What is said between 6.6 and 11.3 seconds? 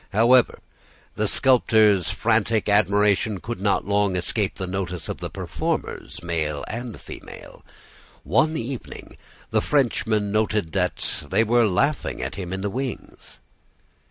and female. One evening the Frenchman noticed that